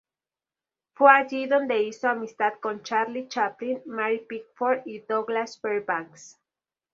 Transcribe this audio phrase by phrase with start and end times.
[0.95, 6.39] Fue allí donde hizo amistad con Charlie Chaplin, Mary Pickford, y Douglas Fairbanks.